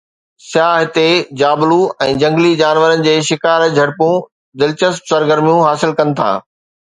سياح 0.45 0.69
هتي 0.83 1.09
جابلو 1.41 1.77
۽ 2.05 2.15
جهنگلي 2.23 2.53
جانورن 2.61 3.03
جي 3.09 3.13
شڪار 3.27 3.67
جهڙيون 3.77 4.17
دلچسپ 4.63 5.13
سرگرميون 5.13 5.63
حاصل 5.69 5.95
ڪن 6.03 6.17
ٿا. 6.23 6.33